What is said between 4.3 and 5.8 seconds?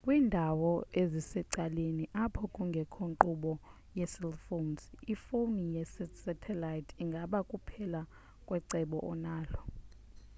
phones ifoni